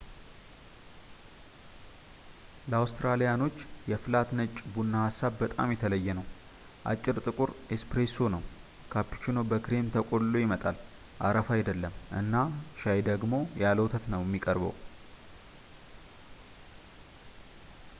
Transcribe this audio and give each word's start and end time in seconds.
ለአውትራሊያኖች 2.71 3.57
የ’ፍላት 3.91 4.29
ነጭ’ 4.39 4.55
ቡና 4.75 4.93
ሀሳብ 5.07 5.33
በጣም 5.41 5.73
የተለየ 5.75 6.15
ነው። 6.19 6.25
አጭር 6.91 7.19
ጥቁር 7.25 7.51
‘ኤስፕሬሶ’ 7.77 8.31
ነው፣ 8.37 8.43
ካፕቺኖ 8.95 9.37
በክሬም 9.51 9.93
ተቆልሎ 9.97 10.33
ይመጣልአረፋ 10.45 11.49
አይደለም፣ 11.59 11.95
እና 12.23 12.33
ሻይ 12.83 13.03
ደግሞ 13.11 13.33
ያለ 13.65 13.77
ወተት 13.87 14.07
ነው 14.15 14.23
የሚቀርበው 14.27 14.75